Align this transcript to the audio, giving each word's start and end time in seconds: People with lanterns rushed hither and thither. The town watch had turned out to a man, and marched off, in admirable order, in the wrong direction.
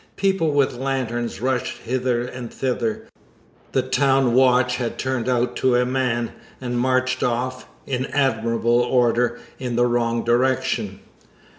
People 0.15 0.49
with 0.51 0.77
lanterns 0.79 1.41
rushed 1.41 1.77
hither 1.83 2.23
and 2.23 2.51
thither. 2.51 3.03
The 3.71 3.83
town 3.83 4.33
watch 4.33 4.77
had 4.77 4.97
turned 4.97 5.29
out 5.29 5.55
to 5.57 5.75
a 5.75 5.85
man, 5.85 6.31
and 6.59 6.79
marched 6.79 7.21
off, 7.21 7.67
in 7.85 8.07
admirable 8.07 8.79
order, 8.79 9.37
in 9.59 9.75
the 9.75 9.85
wrong 9.85 10.23
direction. 10.23 11.01